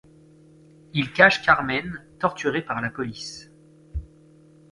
Il 0.95 1.13
cache 1.13 1.43
Carmen, 1.43 2.03
torturée 2.17 2.63
par 2.65 2.81
la 2.81 2.89
police. 2.89 3.51